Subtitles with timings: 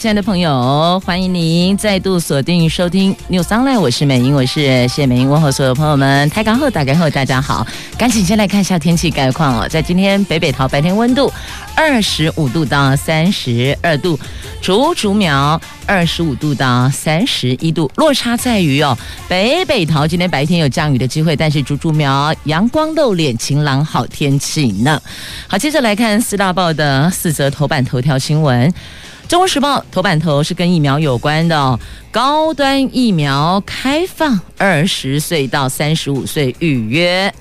[0.00, 6.26] 亲爱的朋友，欢迎您再度锁定收听 New Sunline 我是美英，我是谢美英，问候所有朋友们。
[6.30, 7.66] 台港后打开后，大家好，
[7.98, 9.68] 赶紧先来看一下天气概况哦。
[9.68, 11.30] 在今天北北桃白天温度
[11.76, 14.18] 二十五度到三十二度，
[14.62, 18.96] 竹竹苗二十五度到三十一度，落差在于哦，
[19.28, 24.98] 北北桃今天白天有降雨的机会，但是竹竹苗阳光露脸，晴朗好天气呢。
[25.46, 28.66] 好，接着来看四大报的四则头版头条新闻。
[29.30, 31.78] 《中国时报》头版头是跟疫苗有关的哦，
[32.10, 37.32] 高端疫苗开放，二十岁到三十五岁预约。《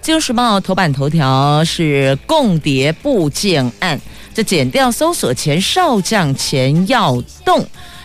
[0.00, 4.00] 自由时报》头版头条是共谍部件案，
[4.34, 7.64] 这剪掉搜索前少将前要动。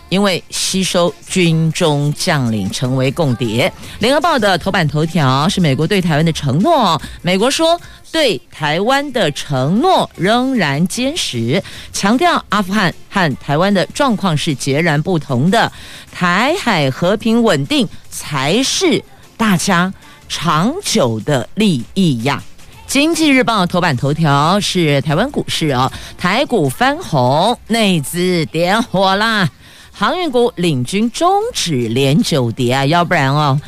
[0.10, 3.72] 因为吸收军中将领成为共谍。
[4.00, 7.80] 联合报的头版头条是美国对台湾的承诺，美国说
[8.12, 15.72] 对台湾的承诺仍然坚实，强调阿富汗和台湾的状况是截然不同的，
[16.12, 19.04] 台海和平稳定才是
[19.36, 19.94] 大家
[20.30, 22.42] 长久的利益呀。
[22.88, 29.50] 经济日报头版头条是台湾股市哦，台股翻红，内资点火啦。
[29.98, 33.60] 航运股领军终止连九跌啊，要不然哦，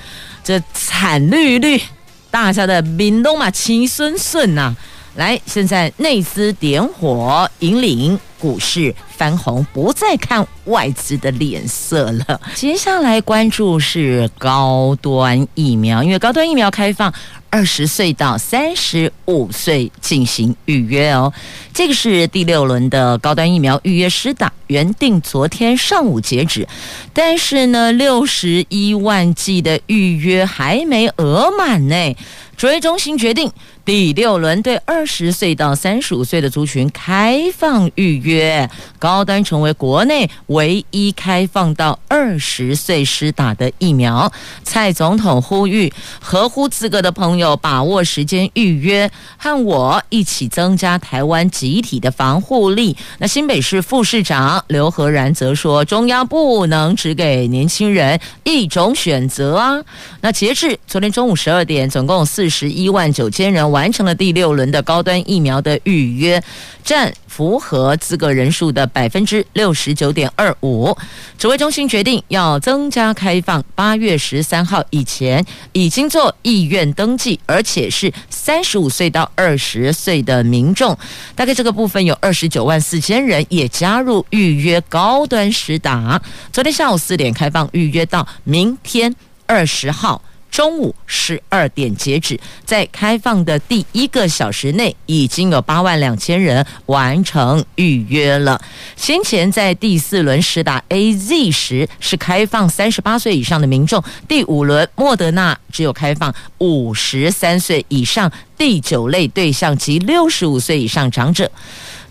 [0.43, 1.81] 这惨绿绿，
[2.29, 4.75] 大家的闽东嘛齐孙顺呐。
[5.19, 12.39] 来，现在内资点火，引领股市翻红，不再看外资的脸色了。
[12.55, 17.13] 接下来关注是高端疫苗，因为高端疫苗开放。
[17.51, 21.33] 二十岁到三十五岁进行预约哦，
[21.73, 26.67] 这个是第六轮的高端疫苗预约施打，原定昨天上午截止，
[27.11, 32.15] 但是呢，六十一万剂的预约还没额满呢。
[32.55, 33.51] 卓越中心决定，
[33.89, 38.69] 第六轮对二十岁到三十五岁的族群开放预约，
[38.99, 44.31] 高端成为国内唯一开放到二十岁施打的疫苗。
[44.63, 45.91] 蔡总统呼吁，
[46.21, 52.95] 合乎资格的朋友把握时间预约，和我一起增加台湾集体的防护力。
[53.17, 59.83] 那新北市副市长刘和然则说，中央不能只给年轻人一种选择啊。
[60.21, 66.43] 那截至昨天中午十二点，总共四十一万九千人完完成了第六轮的高端疫苗的预约，
[66.83, 70.93] 占符合资格人数的百分之六十九点二五。
[71.37, 80.97] 指挥中心决定要增加开放，八月十三号以前已经做意愿登记，而且是三十五岁到二十岁的民众，
[81.33, 86.21] 大概这个部分有二十九万四千人也加入预约高端施打。
[86.51, 89.15] 昨天下午四点开放预约，到明天。
[89.51, 98.59] 二十号中午十二点截止，在开放的第一个小时内，已经有八万两千人完成预约了。
[98.95, 111.49] 先前在第四轮施打 AZ 时是开放三十八岁以上的民众，第五轮莫德纳只有开放五十三岁以上第九类对象及六十五岁以上长者。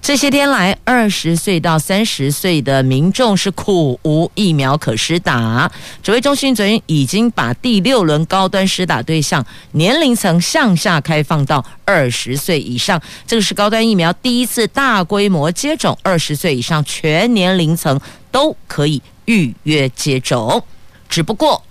[0.01, 5.71] 这些天来，二十岁到三十岁的民众是苦无疫苗可施打。
[6.03, 18.01] 指挥中心昨天已经把第六轮高端施打对象年龄层向下开放到二十岁以上，这个是高端疫苗第一次大规模接种，二十岁以上全年龄层
[18.33, 20.65] 都可以预约接种。
[21.11, 21.63] 只不过，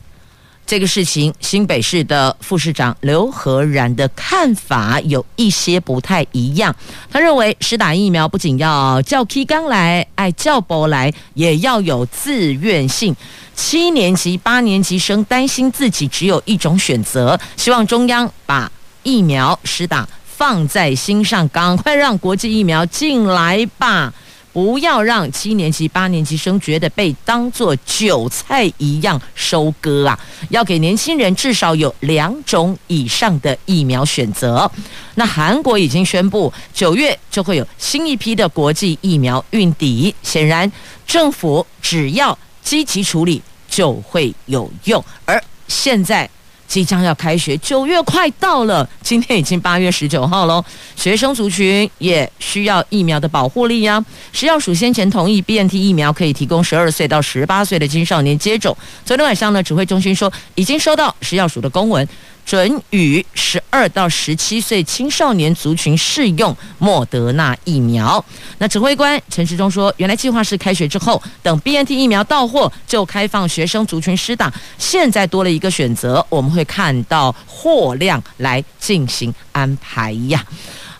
[0.67, 6.75] 这个事情，新北市的副市长刘和然的看法有一些不太一样。
[7.09, 13.15] 他认为，施打疫苗不仅要叫 K 刚来，爱叫博来，也要有自愿性。
[13.55, 18.69] 七年级、八年级生担心自己只有一种选择，希望中央把
[19.03, 24.13] 疫苗施打放在心上，赶快让国际疫苗进来吧。
[24.53, 30.19] 不要让七年级、八年级生觉得被当作韭菜一样收割啊！
[30.49, 34.69] 要给年轻人至少有两种以上的疫苗选择。
[35.15, 40.13] 那韩国已经宣布，九月就会有新一批的国际疫苗运抵。
[40.23, 40.71] 显然，
[41.05, 45.03] 政府只要积极处理，就会有用。
[45.25, 46.29] 而现在。
[46.67, 50.63] 即将要开学，九月快到了，今天已经八月十九号喽。
[50.95, 54.03] 学生族群也需要疫苗的保护力呀。
[54.33, 58.75] 食药署先前同意 BNT 疫苗可以提供十二岁到十八岁的青少年接种。
[59.05, 62.05] 昨天晚上呢，指挥中心说已经收到食药署的公文，
[62.47, 68.23] 准予十二到十七岁青少年族群适用莫德纳疫苗。
[68.59, 80.41] 那指挥官陈时中说，原来计划是开学之后，等 BNT 疫苗到货就开放学生族群施打，现在多了一个选择，我们会看到货量来进行安排呀。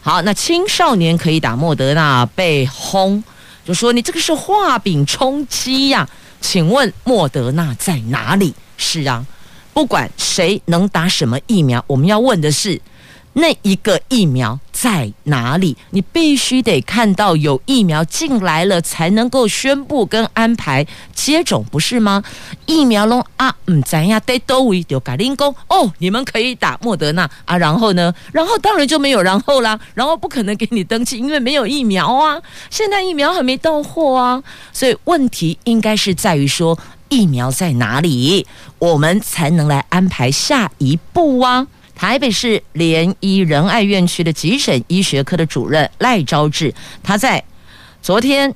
[0.01, 3.23] 好，那青少年可以打莫德纳，被轰
[3.65, 6.05] 就说你这个是画饼充饥呀？
[6.41, 8.53] 请问莫德纳在哪里？
[8.75, 9.25] 是啊。
[9.77, 12.81] 不管谁能打什么疫苗，我们要问的是
[13.33, 15.77] 那一个疫苗在哪里？
[15.91, 22.23] 你必须得看到有疫苗进来了，才能够宣布跟安排接种，不是吗？
[22.65, 32.41] 疫苗喽啊，嗯，咱呀得都位就改零工哦，你们可以打莫德纳啊，然后呢，然后当然就没有然后啦，然后不可能给你登记，因为没有疫苗啊，
[32.71, 34.41] 现在疫苗还没到货啊，
[34.73, 36.75] 所以问题应该是在于说。
[37.09, 38.45] 疫苗在哪里，
[38.79, 41.67] 我们才能来安排下一步啊？
[41.95, 47.43] 台北市联医仁爱院区的急诊医学科的主任赖昭志，他在
[48.01, 48.53] 昨天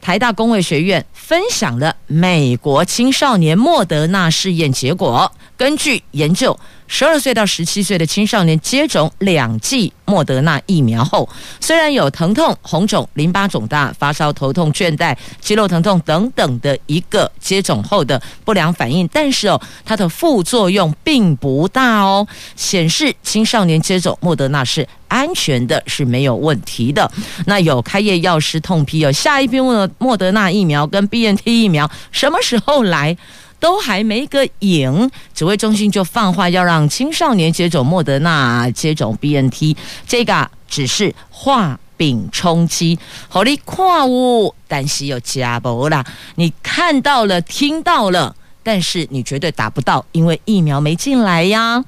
[0.00, 6.58] 台大工卫学院分享了美国青少年莫德纳试验结果，根据研究。
[6.92, 11.26] 十二岁到十七岁的青少年接种两剂莫德纳疫苗后，
[11.60, 22.26] 虽然有疼痛、红肿、淋巴肿大、发烧、头痛、倦怠、肌肉疼痛等等的一个接种后的不良反应，但是哦，它的副作用并不大哦，
[22.56, 27.08] 显示青少年接种莫德纳是安全的，是没有问题的。
[27.46, 33.16] 那有开业药师痛批哦，下一批莫莫德纳疫苗跟 BNT 疫苗什么时候来？
[33.60, 39.76] 都还没个影，指挥中心就放话要让青少年接种莫德纳、接种 BNT，
[40.08, 42.98] 这个只是画饼充饥，
[43.28, 46.04] 好你跨物，但是有加不啦？
[46.36, 51.84] 你看到了、听到了，但是你绝对打不到，因为疫苗没进来呀。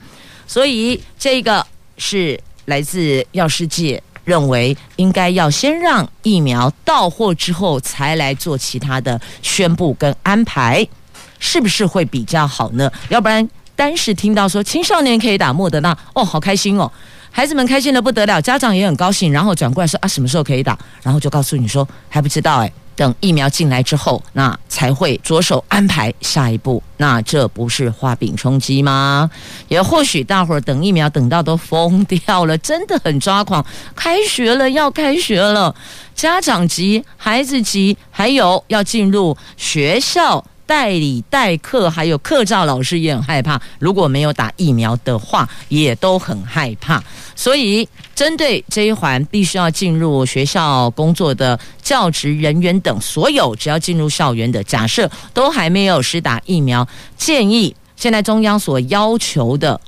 [0.46, 1.66] 所以这个
[1.96, 10.86] 是来自药师界认为，应该要先让疫苗到货之后，才来做其他的宣布跟安排。
[11.44, 12.91] 是不是会比较好呢？
[13.09, 16.91] 要不然单是听到说青少年可以打莫德纳，哦，好开心哦，
[17.33, 20.79] 孩子们开心得不得了，家长也很高兴，然后转过来说啊，什么时候可以打？
[21.03, 26.81] 然后就告诉你说还不知道哎，等疫苗进来之后，那才会着手安排下一步。
[26.99, 29.29] 那这不是画饼充饥吗？
[29.67, 33.65] 也或许大伙儿等疫苗等到都疯掉了，真的很抓狂。
[33.97, 35.75] 开学了，要开学了，
[36.15, 40.44] 家长急，孩子急，还有要进入学校。
[40.72, 43.60] 代理代课，还有课照老师也很害怕。
[43.78, 47.04] 如果没有打疫苗的话，也都很害怕。
[47.36, 56.88] 所以，针对这一环，必须要进入学校工作的教职人员等，所有只要进入校园的，假设都还没有施打疫苗，
[57.19, 59.78] 建议现在中央所要求的。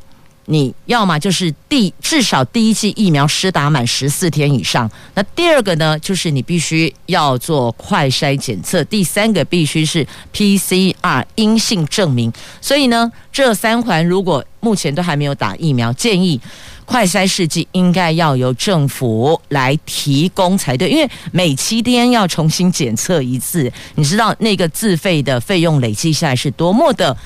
[0.46, 12.32] 你要么就是第至少第一剂疫苗施打满十四天以上，那第二个呢，就是你必须要做快筛检测，第三个必须是 PCR 阴性证明。
[12.60, 16.40] 所以呢，这三环如果目前都还没有打疫苗，建议
[16.84, 27.16] 快筛试剂应该要由政府来提供才对，因为每七天要重新检测一次，你知道那个自费的费用累计下来是多么的。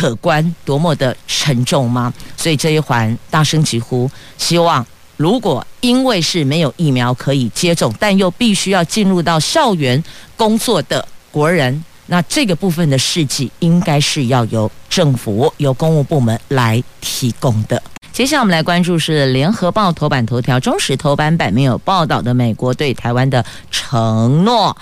[0.00, 2.10] 可观多么的沉重吗？
[2.34, 4.84] 所以这一环大声疾呼，希望
[5.18, 10.02] 如果因为是没有疫苗可以接种，但又必须要进入到校园
[10.38, 17.82] 工作的国人，那这个部分的事迹应该是要由政府、由公务部门来提供的。
[18.10, 24.74] 接下来我们来关注是联合报头版头条，中时头版版面有报道的美国对台湾的承诺。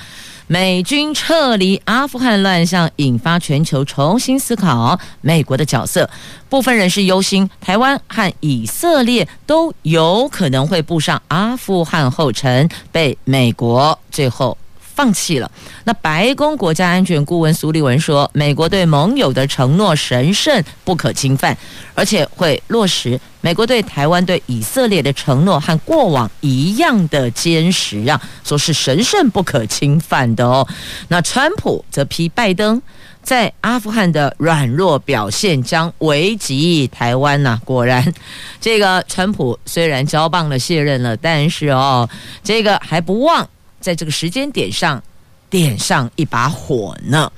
[0.51, 6.09] 美军撤离阿富汗乱象，引发全球重新思考美国的角色。
[6.49, 14.57] 部分人士忧心，台湾和以色列都有可能会步上阿富汗后尘，被美国最后
[14.99, 15.49] 放弃了。
[15.85, 21.57] 那白宫国家安全顾问苏利文说，美国对盟友的承诺神圣不可侵犯，
[21.95, 23.21] 而且会落实。
[23.41, 30.67] 美国对台湾、对以色列的承诺和过往一样的坚实啊，说是神圣不可侵犯的哦。
[31.07, 32.83] 那川普则批拜登
[33.23, 37.61] 在阿富汗的软弱表现将危及台湾呐。
[37.65, 38.13] 果然，
[38.61, 42.11] 这个川普虽然交棒了、卸任了，但是哦，
[42.43, 43.49] 这个还不忘
[43.81, 45.03] 在这个时间点上
[45.51, 47.31] 点上一把火呢。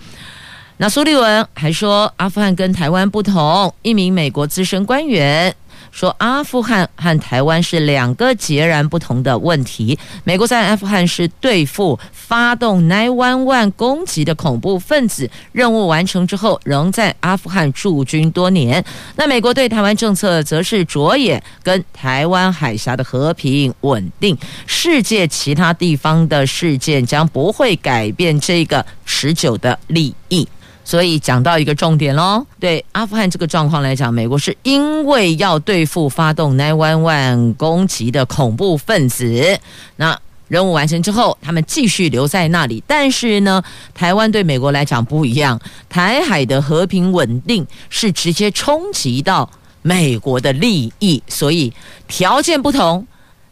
[0.77, 5.55] 那苏利文还说，阿富汗跟台湾不同，一名美国资深官员。
[5.91, 9.99] 说阿富汗和台湾是两个截然不同的问题。
[10.25, 18.85] 美国在阿富汗是对付发动 Nine One One 攻击的恐怖分子，任务完成之后，仍在阿富汗驻军多年。
[19.17, 30.49] 那美国对台湾政策则是着眼跟台湾海峡的和平稳定，世界其他地方的事件将不会改变这个持久的利益。
[30.91, 39.61] 所以讲到一个重点喽，对阿富汗这个状况来讲，美国是因为要对付发动 Nine One One 攻击的恐怖分子，
[39.95, 40.19] 那
[40.49, 42.83] 任务完成之后，他们继续留在那里。
[42.89, 43.63] 但是呢，
[43.95, 49.49] 台湾对美国来讲不一样，台海的和平稳定是直接冲击到
[49.83, 51.73] 美国的利益，所以
[52.09, 53.07] 条件不同。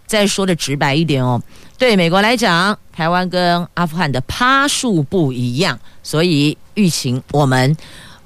[0.09, 1.41] 再说的直白一点哦，
[1.79, 6.59] 对美国来讲，台湾跟阿富汗的趴数不一样，所以。
[6.79, 7.77] 疫情，我们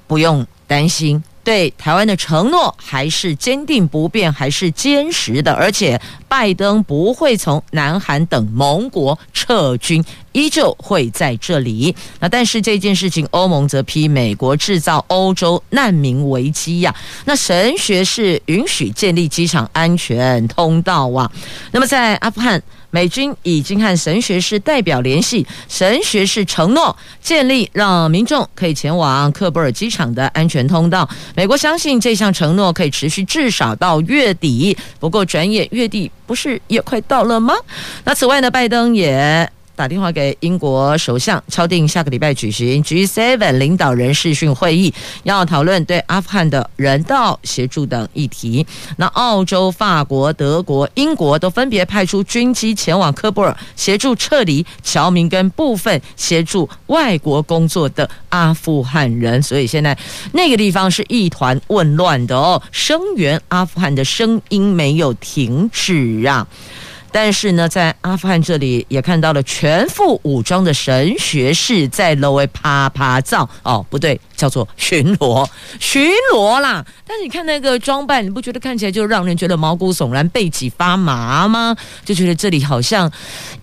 [0.05, 1.23] 不用担心。
[1.43, 5.51] 对台湾的承诺还是坚定不变，还是坚实的。
[5.51, 11.93] 而且，拜登不会从南韩等盟国撤军，依旧会在这里。
[12.21, 16.95] 那但是这件事情，欧盟则批美国制造欧洲难民危机呀。
[17.25, 21.29] 那神学是允许建立机场安全通道啊。
[21.71, 22.63] 那么在阿富汗。
[22.93, 31.09] 美军已经和神学士代表联系，神学士承诺建立让民众可以前往克布尔机场的安全通道。
[31.35, 34.77] 美国相信这项承诺可以持续至少到月底。
[34.99, 37.55] 不过，转眼月底不是也快到了吗？
[38.03, 39.51] 那此外呢，拜登也。
[39.83, 48.65] 打电话给英国首相，敲定下个礼拜举行 G7 领导人视讯会议，要讨论对阿富汗的人道协助等议题。
[48.95, 59.43] 那澳洲、法国、德国、英国都分别派出军机前往喀布尔，协助撤离侨民跟部分协助外国工作的阿富汗人。
[59.43, 59.97] 所以现在
[60.31, 66.47] 那个地方是一团混乱的哦，声援阿富汗的声音没有停止啊。
[67.13, 75.47] 但是呢，在阿富汗这里也看到了全副武装的神学士在楼外趴趴走哦，不对，叫做巡逻，
[75.79, 76.83] 巡逻啦。
[77.05, 81.75] 但是你看那个装扮，你不觉得看起来就让人觉得毛骨悚然、背脊发麻吗？
[82.03, 83.09] 就觉得这里好像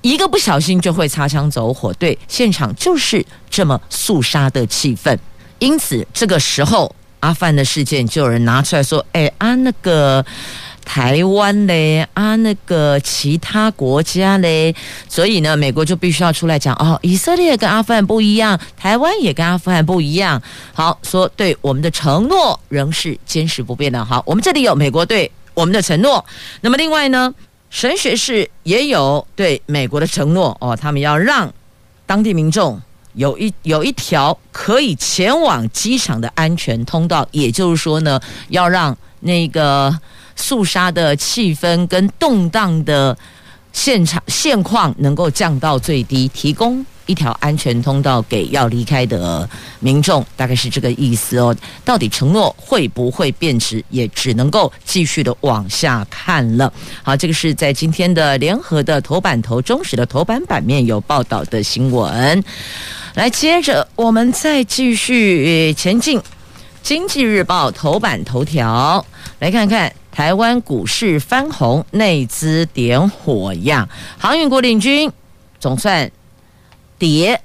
[0.01, 1.93] 一个不小心就会擦枪走火。
[1.95, 5.19] 对，现场就是这么肃杀的气氛。
[5.59, 10.25] 因此，这个时候阿富汗的事件就有人拿出来说：“哎啊，那个。”
[10.93, 14.75] 台湾嘞啊，那个其他国家嘞，
[15.09, 20.43] 所以呢，美国就必须要出来讲哦，以色列跟阿富汗不一样，台湾也跟阿富汗不一样。
[20.73, 24.05] 好，说对我们的承诺仍是坚实不变的。
[24.05, 26.25] 好，我们这里有美国对我们的承诺，
[26.63, 27.33] 那么另外呢，
[27.71, 31.55] 神学士也有对美国的承诺哦，他们要让
[32.05, 32.83] 当地民众
[33.15, 39.97] 有一有一条可以前往机场的安全通道，也就是说呢，要让那个。
[40.41, 43.17] 肃杀的气氛跟动荡的
[43.73, 51.55] 现场现况能够降到最低，提供一条安全通道给要离开的民众，大概是这个意思哦。
[51.85, 56.73] 到底承诺会不会变质，也只能够继续的往下看了。
[57.03, 62.43] 好，这个是在今天的联合的头版头中时的头版版面有报道的新闻。
[63.15, 66.19] 来，接着我们再继续前进，
[66.83, 69.05] 《经济日报》头版头条
[69.39, 69.93] 来看看。
[70.13, 73.89] 台湾股市翻红，内资点火样！
[74.19, 75.11] 航运股领军，
[75.59, 76.11] 总算
[76.99, 77.41] 跌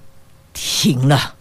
[0.54, 1.36] 停了，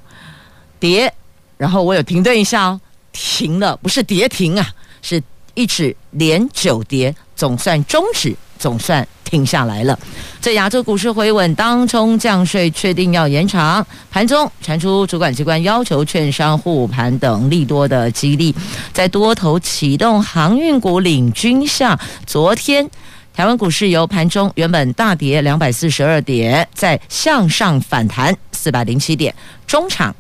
[0.78, 1.12] 跌。
[1.56, 2.80] 然后我有停顿一下哦，
[3.12, 4.68] 停了，不是跌停啊，
[5.02, 5.22] 是
[5.54, 8.36] 一直连九跌，总算终止。
[8.58, 9.99] 总算停下来了。
[10.40, 13.87] 在亚洲股市回稳当中，降税确定要延长。
[14.11, 18.54] 盘中传出主管机关要求券商护盘等利多的激励，
[18.92, 22.88] 在多头启动、航运股领军下，昨天
[23.34, 29.34] 台湾股市由盘中原本大跌两百四十二点，再向上反弹四百零七点，
[29.66, 30.14] 中场。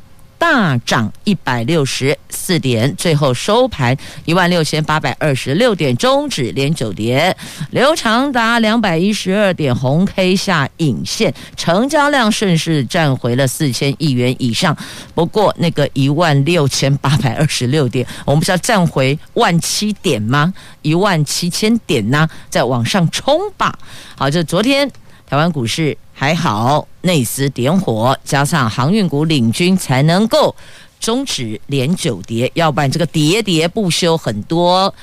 [0.44, 3.96] 大涨一百六十四点，最后收盘
[4.26, 7.34] 一万六千八百二十六点，终止连九跌，
[7.70, 14.76] 留长达两百一十二点，红 K 下影线，成交量顺势站回了四千亿元以上。
[15.14, 20.52] 不过那个一万六千八百二十六点，我们不是要站回万七点吗？
[20.82, 22.28] 一万七千点呢？
[22.50, 23.78] 再往上冲吧。
[24.14, 24.90] 好，就昨天
[25.34, 25.98] 台湾股市。
[26.16, 30.54] 还好，内资点火，加上航运股领军，才能够
[31.00, 34.94] 终止连九跌，要不然这个跌跌不休，很多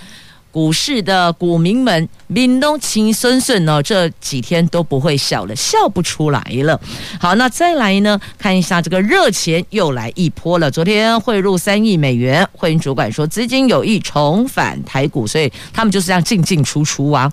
[0.52, 6.80] 股市的股民们，民都轻顺顺哦，这几天都不会笑了，笑不出来了。
[7.20, 10.72] 好，那再来呢，看一下这个热钱又来一波了。
[10.72, 17.30] 昨天汇入三亿美元，汇银主管说资金有意重返台股，所以他们就是这样进进出出啊。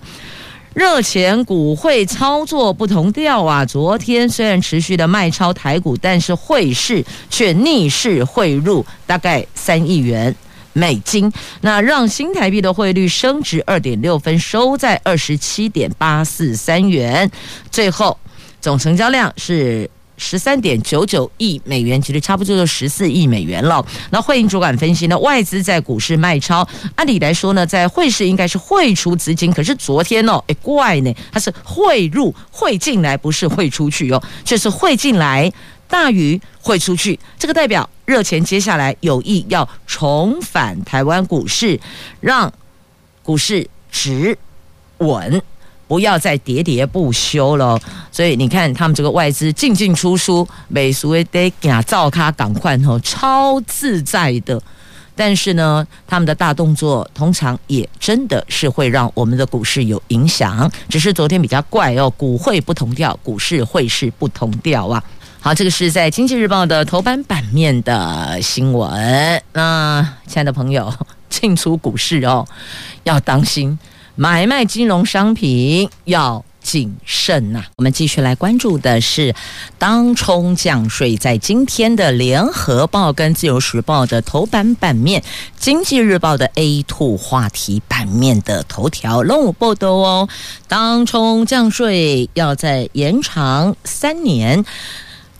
[0.73, 3.65] 热钱股汇操作不同调啊！
[3.65, 10.35] 昨天虽然持续的卖超台股，但是汇市却逆势汇入大概三亿元。
[10.73, 11.29] 美金，
[11.61, 17.29] 那让新台币的汇率升值二点六分，收在二十七点八四三元。
[17.71, 18.17] 最后
[18.61, 23.83] 总成交量是十三点九九亿美元，其实差不多就十四亿美元了。
[24.11, 35.51] 那汇银主管分析呢，外资在股市卖超，按理来说呢，在汇市应该是汇出资金，可是昨天哦，哎怪呢，它是汇入汇进来，不是汇出去哦，却是汇进来。
[35.91, 41.79] 大于汇出去，这个代表热钱接下来有意要重返台湾股市，
[42.19, 42.53] 让
[43.23, 44.37] 股市止
[44.99, 45.41] 稳，
[45.89, 47.77] 不要再喋喋不休了。
[48.11, 54.61] 所以你看，他们这个外资进进出出，美苏维得给造咖赶快哦，超自在的。
[55.15, 60.71] 但是呢，他们的大动作通常也真的是会让我们的股市有影响。
[60.87, 65.03] 只是昨天比较怪哦，股汇不同调，股市汇市不同调啊。
[65.41, 69.41] 好，这个是在《经济日报》的头版版面的新闻。
[69.53, 70.93] 那，亲爱的朋友，
[71.29, 72.45] 进出股市哦，
[73.03, 73.77] 要当心，
[74.21, 79.33] 买卖金融商品要谨慎呐、我们继续来关注的是
[79.77, 85.21] 当冲降税，在今天的《联合报》跟《自由时报》的头版版面，
[85.57, 90.27] 《经济日报》的 A two 话题版面的头条，龙武报道哦，
[90.67, 94.65] 当冲降税要再延长三年。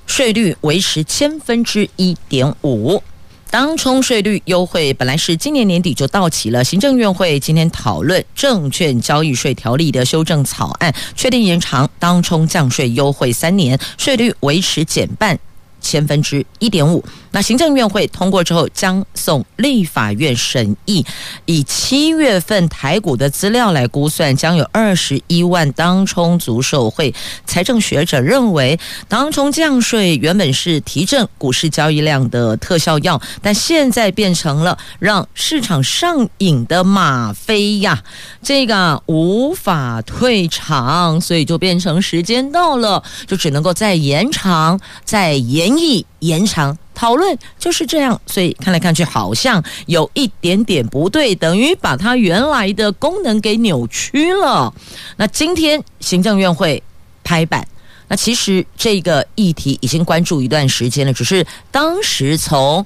[0.07, 3.03] 税率维持千分之一点五，
[3.51, 6.63] 当冲税率优惠本来是今年年底就到期了。
[6.63, 15.39] 行政院会今天讨论证券交易税条例的修正草案，确定延长当冲降税优惠三年，税率维持减半
[15.82, 17.03] 千分之一点五。
[17.31, 21.05] 那行政院会通过之后，将送立法院审议。
[21.45, 27.13] 以七月份台股的资料来估算，将有二十一万当冲族受惠。
[27.45, 38.03] 财政学者认为，当冲降税原本是提振股市交易量的特效药，但现在变成了让市场上瘾的吗啡呀，
[38.41, 46.77] 这个无法退场，所以就变成时间到了，就只能够再延长、再延议、延长。
[47.00, 54.74] 讨论就是这样，所以看来看去好像有一点点不对，等于把它原来的功能给扭曲了。
[55.16, 56.83] 那今天行政院会
[57.24, 57.66] 拍板，
[58.09, 62.85] 那其实这个议题已经关注一段时间了，只是当时从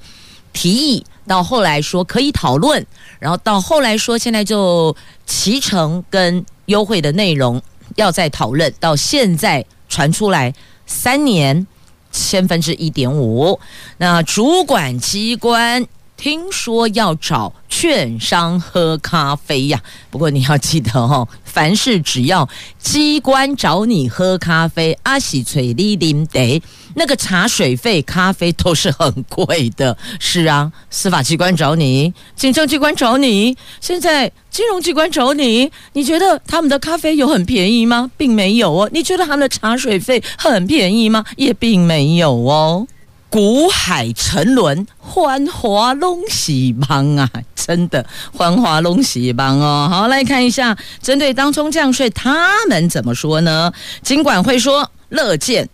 [0.53, 2.85] 提议到后来说可以讨论，
[3.17, 4.95] 然后到后来说现在就
[5.25, 7.59] 期程跟优惠的内容
[7.95, 10.53] 要再讨论，到现在传出来
[10.85, 11.65] 三年。
[12.13, 13.59] 千分之一点五，
[13.97, 19.81] 那主管机关听说要找券商喝咖啡呀。
[20.09, 22.47] 不过你要记得哦， 凡事只要
[22.77, 26.61] 机关找你喝咖啡，阿喜翠丽林得
[26.95, 29.97] 那个茶水费、咖啡都是很贵的。
[30.19, 38.11] 是啊，司法机关找你，警政机关找你，现在金融机关找你，你觉得他们的咖啡有很便宜吗？
[38.17, 38.89] 并没有哦。
[38.93, 41.23] 你觉得他们的茶水费很便宜吗？
[41.37, 42.87] 也并没有哦。
[43.29, 46.51] 古海沉沦，繁华拢是
[46.87, 47.27] 梦啊！
[47.55, 49.89] 真的，繁华拢是梦哦。
[49.91, 53.73] 好，来看一下，针对当冲降税，他们怎么说呢？
[54.03, 55.67] 金管会说乐见。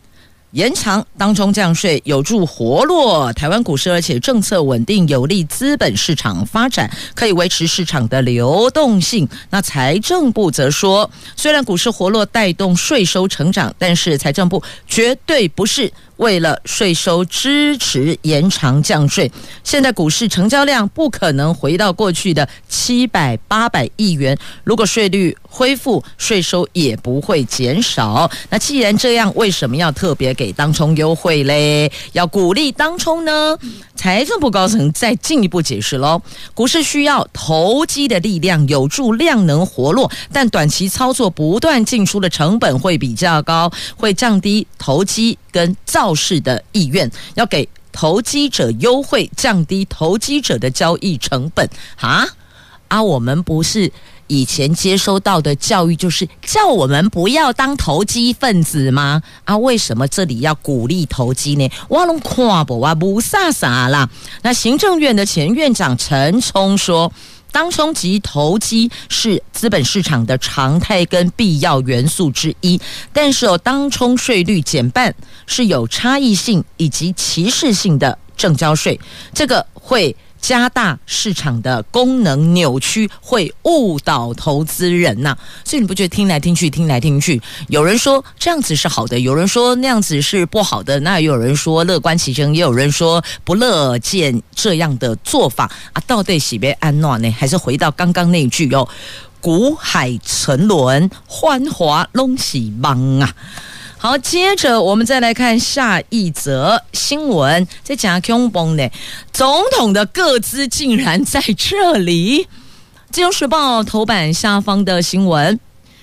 [0.51, 9.29] 延长当中降税有助活络台湾股市，而且政策稳定，有利资本市场发展，可以维持市场的流动性。
[9.51, 19.29] 那财政部则说，虽然股市活络带动税收成长，但是财政部绝对不是为了税收支持延长降税。
[19.63, 28.29] 现在股市成交量不可能回到过去的七百八百亿元，如果税率恢复，税收也不会减少。
[28.49, 31.91] 那既然这样，为什么要特别给当冲优惠嘞？
[32.13, 33.57] 要鼓励当冲呢？
[33.99, 36.21] 财政部高层再进一步解释喽：
[36.53, 47.11] 股市需要投机的力量，有助量能活络，但短期操作不断进出的成本会比较高，会降低投机跟造势的意愿。
[47.35, 52.25] 要给投机者优惠，降低投机者的交易成本啊！
[52.87, 53.91] 啊，我们不是。
[54.29, 59.21] 以前接收到的教育就是叫我们不要当投机分子吗？
[59.43, 61.67] 啊，为什么这里要鼓励投机呢？
[61.87, 64.07] 我拢看不啊，不傻傻啦。
[64.43, 67.11] 那行政院的前院长陈冲说，
[67.51, 72.79] 当冲及投机是资本市场的常态跟必要元素之一，
[73.11, 75.13] 但是哦，当冲税率减半
[75.47, 78.99] 是有差异性以及歧视性的证交税，
[79.33, 80.15] 这个会。
[80.41, 96.01] 加大市场的功能扭曲，会误导投资人呐、所以你不觉得听来听去，听来听去，有人说这样子是好的，有人说那样子是不好的，那也有人说乐观其成，也有人说不乐见这样的做法啊？
[96.07, 97.29] 到底喜别安暖呢？
[97.37, 98.87] 还是回到刚刚那句、哦？
[99.41, 103.33] 古海沉沦，欢华隆喜忙啊！
[104.01, 108.89] 好，接着我们再来看下一则新闻，在讲恐崩呢，
[109.33, 112.47] 总统的个资竟然在这里。
[113.11, 115.59] 金融时报头版下方的新闻，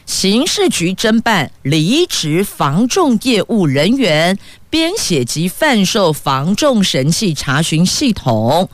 [0.06, 4.38] 刑事局侦办离职防重业务人员
[4.70, 8.70] 编写及贩售防重神器查询系统。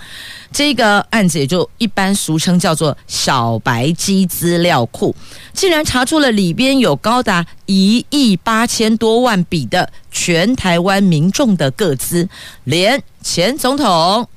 [0.53, 5.16] 这个案子也就一般俗称叫做“小白鸡资料库”，
[5.55, 12.29] 竟然查出了里边有高达一亿八千多万笔的全台湾民众的个资，
[12.64, 14.29] 连前总统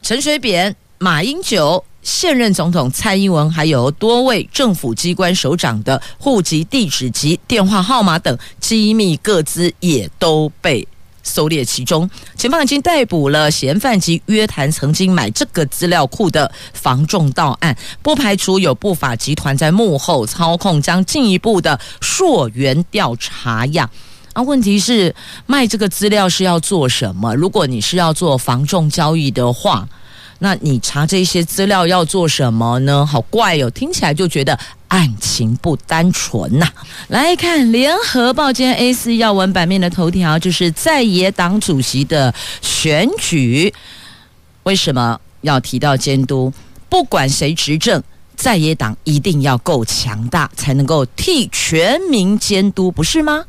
[0.00, 10.86] 陈水扁、马英九、现任总统蔡英文，还有多位政府机关首长的户籍地址及电话号码等机密各资也都被。
[11.26, 23.88] 搜列其中，警方已经逮捕了嫌犯及约谈曾经买这个资料库的房仲到案，不排除有不法集团在幕后操控，将进一步的溯源调查呀。
[24.34, 25.14] 啊，问题是
[25.46, 27.34] 卖这个资料是要做什么？
[27.34, 29.88] 如果你是要做房仲交易的话。
[30.44, 33.06] 那你查这些资料要做什么呢？
[33.06, 36.68] 好怪哟、哦，听起来就觉得案情不单纯呐、
[37.08, 43.72] 来看《联合报》今天 A 四要闻版面的头条，就是在野党主席的选举。
[44.64, 46.52] 为什么要提到监督？
[46.90, 48.02] 不管谁执政，
[48.36, 53.46] 在野党一定要够强大，才能够替全民监督，不是吗？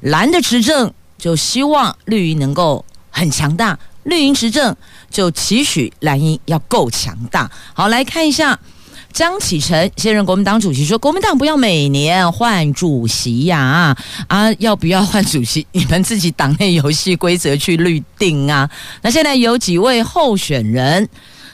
[0.00, 3.78] 蓝的执政就希望绿营能够很强大。
[4.08, 4.74] 绿营执政
[5.10, 7.50] 就期许蓝营要够强大。
[7.74, 8.58] 好，来看一下
[9.12, 13.96] 张启臣现任国民党主席说：“国民党不要每年换主席呀，啊，
[14.28, 15.66] 啊，要不要换主席？
[15.72, 18.68] 你们自己党内游戏规则去律定啊。”
[19.02, 21.08] 那现在有几位候选人。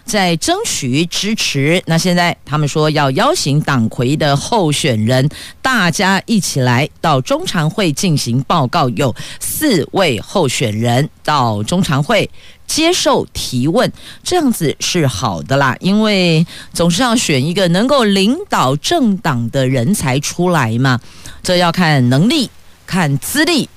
[0.04, 5.28] 在争取支持，那现在他们说要邀请党魁的候选人，
[5.62, 8.88] 大家一起来到中常会进行报告。
[8.90, 12.28] 有四位候选人到中常会
[12.66, 13.90] 接受提问，
[14.22, 21.00] 这样子是好的啦，因为总是要选一个能够领导政党的人才出来嘛。
[21.42, 22.50] 这要看能力、
[22.86, 23.68] 看资历，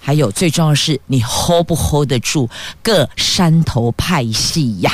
[0.00, 2.48] 还有最重要的是你 hold 不 hold 得住
[2.82, 4.92] 各山头派系呀。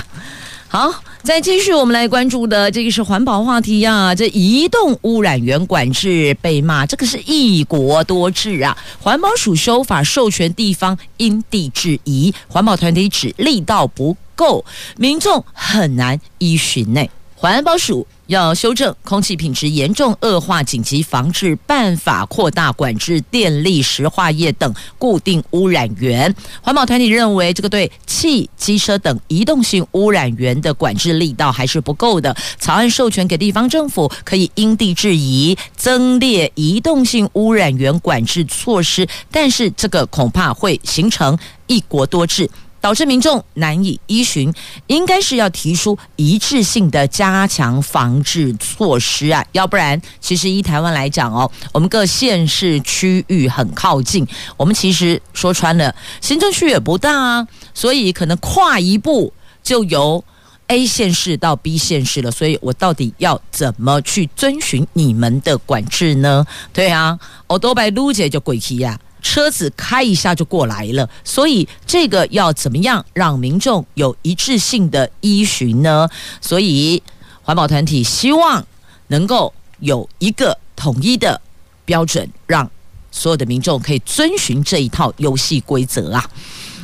[0.72, 0.90] 好，
[1.22, 4.14] 再继续，我们来关注的这个是环保话题呀、啊。
[4.14, 8.74] 这移动污染源管制被骂，这个是一国多制啊。
[8.98, 14.64] 环保署修法授权地方因地制宜，环保团体指力道不够，
[14.96, 17.10] 民众很难依循内。
[17.36, 26.34] 环保署要修正空气品质严重恶化紧急防治办法，扩大管制电力、石化业等固定污染源。
[26.62, 32.34] 环保团体认为，这个对汽机车等移动性污染源的管制力道还是不够的。
[32.58, 42.48] 草案授权给地方政府可以因地制宜增列移动性污染源管制措施，但是这个恐怕会形成一国多制。
[42.82, 44.52] 导致民众难以依循，
[44.88, 60.22] 应该是要提出一致性的加强防治措施啊，要不然，其实以台湾来讲哦，我们各县市区域很靠近，我们其实说穿了，行政区也不大啊，所以可能跨一步就由
[60.66, 66.44] A 县市到 B 县市了，所以我到底要怎么去遵循你们的管制呢？
[66.72, 67.16] 对啊，
[67.46, 68.98] 我都被撸姐就鬼气呀。
[69.22, 76.08] 车子开一下就过来了，所以这个要怎么样让民众有一致性的依循呢？
[76.40, 77.02] 所以
[77.42, 78.66] 环保团体希望
[79.06, 81.40] 能够有一个统一的
[81.84, 82.70] 标准，让
[83.12, 86.28] 所有的民众可以遵循这一套游戏规则啊。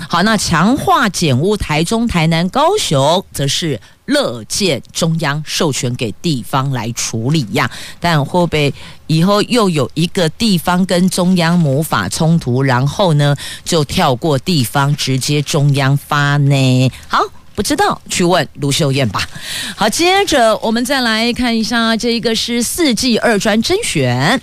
[0.09, 3.81] 好，那强化减污，台中、台南、高雄则是。
[4.09, 8.73] 乐见中央授权给地方来处理呀，但会不会
[9.07, 13.37] 以后又有一个地方跟中央魔法冲突，然后呢
[13.67, 16.91] 就跳过地方直接中央发呢？
[17.07, 17.23] 好，
[17.55, 19.29] 不知道去问卢秀燕吧。
[19.77, 24.41] 好，接着我们再来看一下，这一个是四季二专甄选，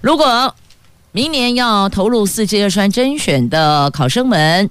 [0.00, 0.54] 如果
[1.16, 4.68] 明年要投入四技二专甄选的考生们。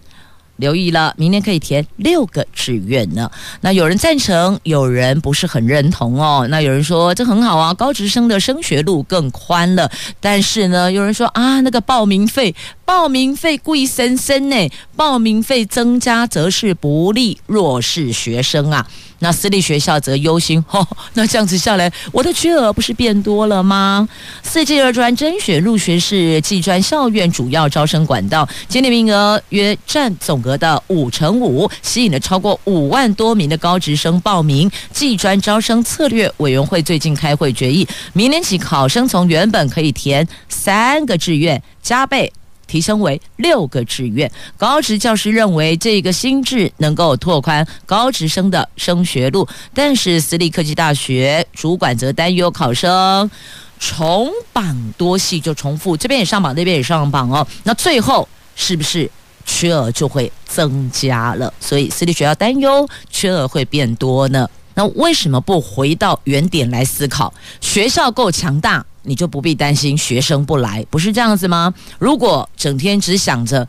[0.57, 3.31] 留意了，明年可以填六个志愿呢。
[3.61, 6.45] 那有人赞成，有人不是很认同哦。
[6.49, 9.89] 那有人说这很好啊，高职生的升学路更宽了。
[10.19, 12.53] 但是呢，有人说啊，那个报名费，
[12.83, 18.85] 报名费贵森森呢，报名费增加则是不利弱势学生啊。
[19.23, 24.07] 那私立学校则忧心， 哦，那这样子下来，我的缺额不是变多了吗？
[24.43, 34.69] 四技二专甄选入学是技专校院主要招生管道，今年名额约占总额的五成五，吸引了超过五万多名的高职生报名。
[34.91, 42.31] 技专招生策略委员会最近开会决议，明年起考生从原本可以填三个志愿，加倍。
[42.73, 53.29] 提升为六个志愿，高职教师认为这个新制能够拓宽高职生的升学路，但是私立科技大学主管则担忧考生
[53.77, 59.07] 重榜多系就重复，这边也上榜，那边也上榜哦，那最后是不是
[59.45, 61.53] 缺额就会增加了？
[61.59, 64.49] 所以私立学校担忧缺额会变多呢？
[64.73, 67.31] 那为什么不回到原点来思考？
[67.61, 68.83] 学校够强大。
[69.03, 71.73] 你就不必担心学生不来，不是这样子吗？
[71.99, 73.67] 如果整天只想着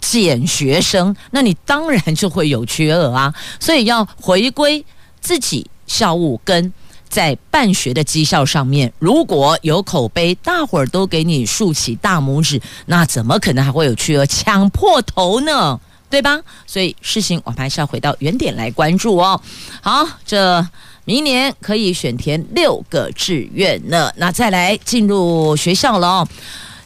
[0.00, 3.34] 减学生，那你当然就会有缺额啊。
[3.58, 4.84] 所以要回归
[5.20, 6.72] 自己校务跟
[7.08, 15.80] 在办学的绩效上面，如果有口碑，大伙儿都给你竖起大拇指，那怎么可能还会有缺额抢破头呢？
[16.08, 16.40] 对吧？
[16.66, 19.40] 所以事情我们还是要回到原点来关注哦。
[19.80, 20.64] 好，这。
[21.06, 26.28] 明年可以选填六个志愿呢，那再来进入学校了哦。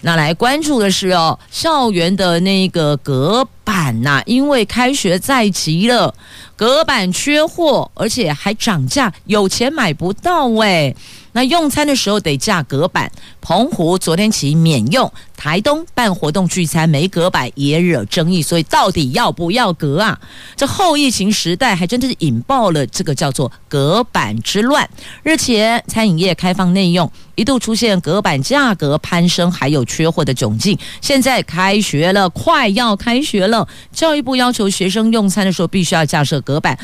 [0.02, 6.12] 那来关注的是哦，校园的那个隔板呐、因为开学在即了，
[6.56, 10.96] 隔板缺货，而且还涨价，有钱买不到喂。
[11.32, 13.08] 那用餐的时候得架隔板，
[13.40, 20.18] 澎湖昨天起免用，台东办活动聚餐没隔板也惹争议，所以到底要不要隔啊？
[20.56, 24.90] 这后疫情时代还真的是引爆了这个叫做隔板之乱。
[25.22, 30.76] 日前餐饮业开放内用，一度出现隔板价格攀升，还有缺货的窘境。
[31.00, 33.59] 现在开学了，快要开学了，
[33.92, 36.78] 教育部要求学生用餐的时候必须要架设隔板。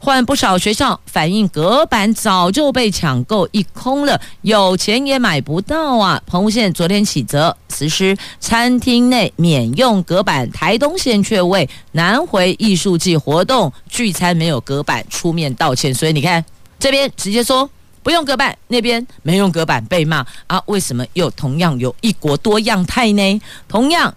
[0.00, 6.22] 换不少学校反映，隔板早就被抢购一空了，有钱也买不到啊！
[6.24, 16.44] 澎湖县昨天起则实施餐厅内免用隔板，台东县却为南回艺术季活动聚餐没有隔板出面道歉，所以你看
[16.78, 17.68] 这边直接说
[18.04, 20.62] 不用隔板，那边没用隔板被骂啊！
[20.66, 23.42] 为什么又同样有一国多样态呢？
[23.66, 24.14] 同样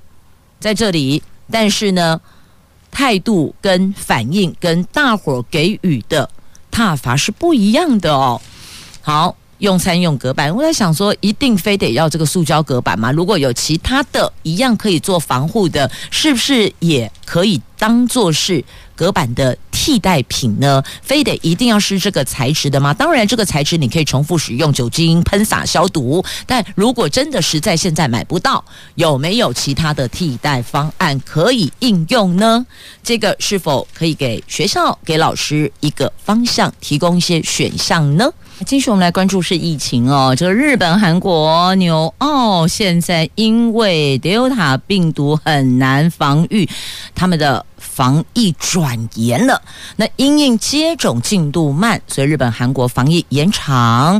[0.59, 2.21] 在这里，但是呢？
[2.93, 6.29] 态度跟反应跟大伙给予的
[6.69, 8.41] 踏伐是不一样的哦。
[9.01, 13.09] 好，用餐用隔板，我在想说，一定非得要这个塑胶隔板吗？
[13.09, 18.61] 如果有其他的一样可以做防护的，是不是也可以当做是？
[19.01, 20.83] 隔板的替代品呢？
[21.01, 22.93] 非得一定要是这个材质的吗？
[22.93, 26.23] 当然，这个材质你可以重复使用，酒精喷洒消毒。
[26.45, 32.63] 但如果真的实在现在买不到，有没有其他的替代方案可以应用呢？
[33.01, 38.31] 这个是否可以给学校、给老师一个方向，提供一些选项呢？
[38.67, 46.69] 继续我们来关注是疫情哦，这个日本、韩国、纽澳现在因为 Delta 病毒很难防御，
[47.15, 47.65] 他们的。
[48.01, 49.61] 防疫转严了，
[49.97, 54.19] 那因应接种进度慢，所以日本、韩国防疫延长。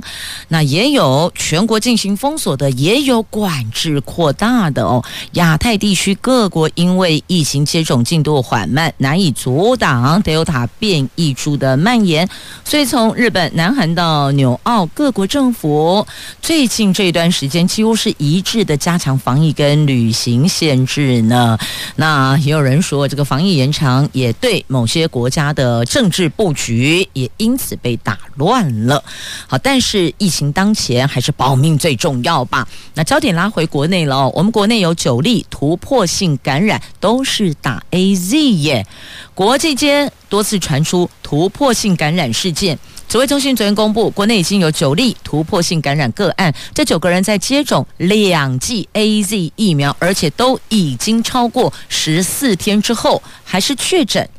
[0.50, 5.04] 那也有全国进行封锁的，也有管制扩大的哦。
[5.32, 12.30] 亚太地区各国因为疫情接种进度缓慢，难以阻挡 Delta 变异株的蔓延，
[12.64, 16.06] 所以从日本、南韩到纽澳各国政府，
[16.40, 21.58] 最近这段时间几乎是一致的加强防疫跟旅行限制呢。
[21.96, 23.62] 那也有人说，这个防疫。
[23.62, 29.04] 延常也对某些国家的政治布局也因此被打乱了。
[29.48, 32.68] 好，但是疫情当前还是保命最重要吧。
[32.94, 38.86] 那焦点拉回国内了，我们国内有九例突破性感染，都是打 AZ 耶。
[39.34, 42.78] 国际间多次传出突破性感染事件。
[43.12, 54.30] 指挥中心昨天公布，国内已经有九例突破性感染个案，这九个人在接种两剂 AZ 疫苗，而且都已经超过十四天之后，还是确诊。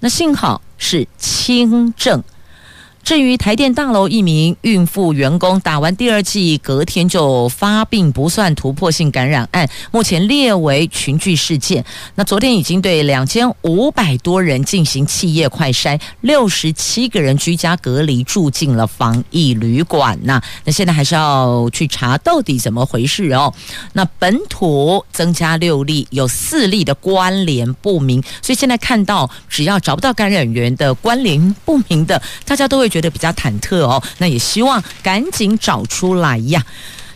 [0.00, 2.24] 那幸好是轻症。
[3.04, 11.84] 至于台电大楼一名孕妇员工打完第二剂，隔天就发病，不算突破性感染案，目前列为群聚事件。
[12.14, 20.40] 那昨天已经对两千五百多人进行企业快筛，六十七个人居家隔离住进了防疫旅馆呐。
[20.64, 23.52] 那现在还是要去查到底怎么回事哦。
[23.94, 36.62] 那本土增加六例，有四例的关联不明，所以现在看到只要找不到感染源的关联不明的，大家都会觉得比较忐忑哦，那也希望赶紧找出来呀，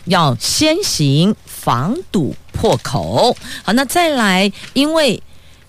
[0.05, 3.37] 要先行防堵破口。
[3.63, 5.21] 好，那再来，因为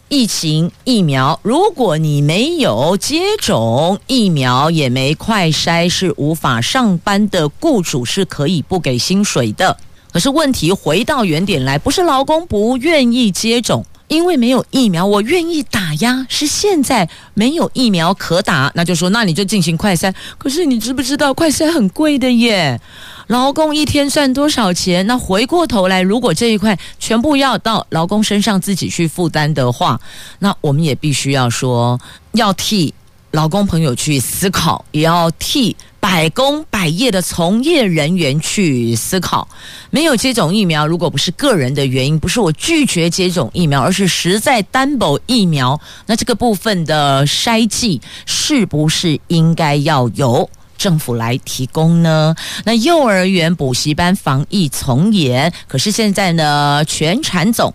[0.08, 9.76] 疫情疫苗，如果你没有接种疫苗，也没快筛，是无法上班的，雇主是可以不给薪水的。
[10.10, 13.84] 可是问题回到原点来，不是劳工不愿意接种。
[14.08, 16.26] 因为没有疫苗，我愿意打呀。
[16.28, 20.12] 是现在没有疫苗可打，那就说那你就进行快筛。
[20.36, 22.80] 可是你知不知道快筛很贵的耶？
[23.28, 25.06] 劳工一天赚多少钱？
[25.06, 30.00] 那回过头来，如果这一块全部要到劳工身上自己去负担的话，
[30.38, 32.00] 那我们也必须要说
[32.32, 32.94] 要替。
[33.32, 39.48] 劳工朋友去思考，也要替百工百业的从业人员去思考。
[39.90, 52.34] 没有接种疫苗，如果不是个人的原因，不是我拒绝接种疫苗，而是实在担保疫苗，那这个部分的筛剂是不是应该要由政府来提供呢？
[52.64, 57.74] 那幼儿园补习班防疫从严，可是现在呢，全产总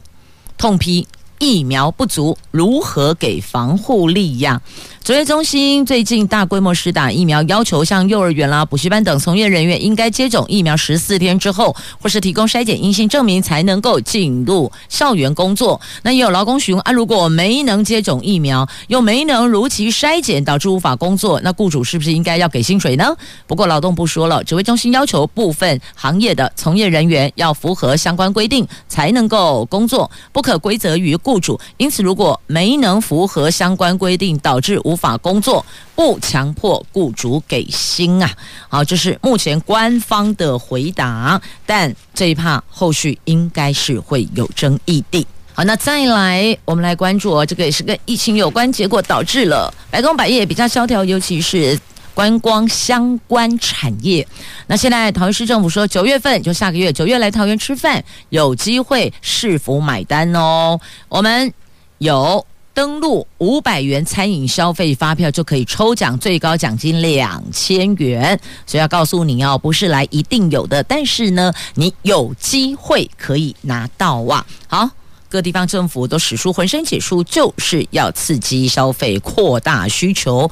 [0.58, 1.06] 痛批
[1.44, 4.62] 疫苗不足，如何给防护力呀？
[5.04, 15.82] 指挥中心最近大规模施打疫苗，要求像幼儿园啦、补习班等从业人员应该接种疫苗十四天之后，或是提供筛检阴性证明才能够进入校园工作。
[16.04, 23.14] 那也有劳工询问啊，如果没能接种疫苗，又没能如期筛检，导致无法工作，那雇主是不是应该要给薪水呢？
[23.46, 31.60] 不过劳动部说了，指挥中心要求部分行业的从业人员要符合相关规定才能够工作，不可归责于雇雇主。
[31.78, 35.66] 因此，如果没能符合相关规定，导致无法工作，
[35.96, 38.32] 不强迫雇主给薪啊！
[38.70, 45.26] 好，这是目前官方的回答，但这一趴后续应该是会有争议的。
[45.56, 51.80] 好，那再来，我们来关注哦，这个也是跟疫情有关，结果导致了白宫百业比较萧条，尤其是
[52.14, 54.28] 观光相关产业。
[54.68, 60.80] 那现在桃园市政府说，九月份就下个月九月来桃园吃饭，有机会市府买单哦。
[61.10, 61.54] 我们
[61.98, 62.46] 有。
[62.76, 68.40] 登录五百元餐饮消费发票就可以抽奖，最高奖金两千元。
[68.66, 74.44] 所以要告诉你哦，不是来一定有的，但是呢，你有机会可以拿到哇。
[74.66, 74.90] 好，
[75.30, 80.50] 各地方政府都使出浑身解数，就是要刺激消费，扩大需求，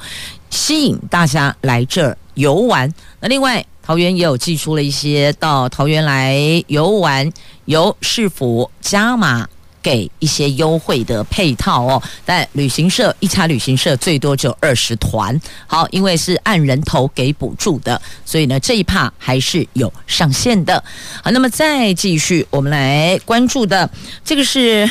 [0.52, 2.88] 吸引大家来这儿游玩。
[3.18, 7.28] 那另外，桃园也有寄出了一些到桃园来游玩，
[7.64, 9.48] 由市府加码。
[9.82, 15.36] 给一些优惠的配套哦，但旅行社一家旅行社最多就二十团。
[15.66, 20.80] 好，因为是按人头给补助的，所以呢这一趴还是有上限的。
[21.20, 23.90] 好，那么再继续，我们来关注的
[24.24, 24.88] 这个是。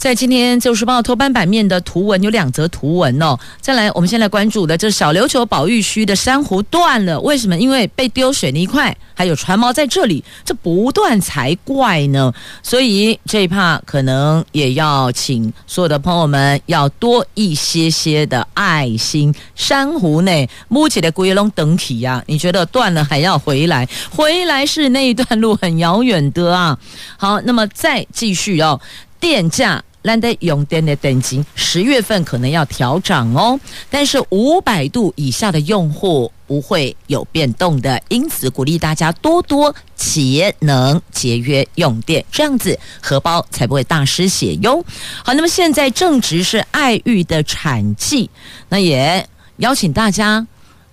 [0.00, 3.38] 在今天《自由时报》头版版面的图文有两则图文哦。
[3.60, 7.58] 再来，我们先来关注的，这是小琉球保育区的珊瑚断了，为什么？
[7.58, 12.32] 因为被丢水泥块，还有船锚在这里，这不断才怪呢。
[12.62, 19.34] 所以这一趴可能也要请所有的朋友们要多一些些的爱心。
[19.54, 23.86] 珊瑚内，目前的龟龙等体呀，你觉得断了还要回来？
[24.10, 26.78] 回来是那一段路很遥远的啊。
[27.18, 28.80] 好，那么再继续哦，
[29.20, 29.84] 电价。
[30.02, 33.58] 难得用电的等级，十月份可能要调涨哦。
[33.90, 44.84] 但是五百度以下的用户不会有变动的，因此鼓励大家多多节能节约用电，这样子荷包才不会大失血哟。
[45.24, 48.30] 好，那么现在正值是爱玉的产季，
[48.68, 50.46] 那也邀请大家，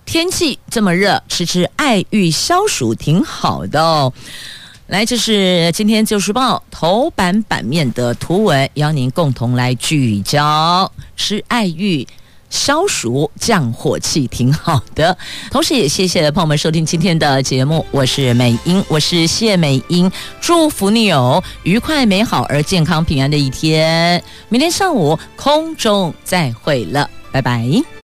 [0.04, 4.12] 天气这么热，吃吃爱玉消暑挺好的哦。
[4.88, 10.90] 来，这是今天《自由时报》头版版面的图文，邀您共同来聚焦。
[11.14, 12.06] 吃爱玉
[12.48, 15.14] 消暑降火气，挺好的。
[15.50, 24.24] 同时，也谢谢朋友们收听今天的节目，我是美英，我是谢美英，祝福你有愉快、美好而健康、平安的一天。
[24.48, 27.97] 明天上午空中再会了，拜拜。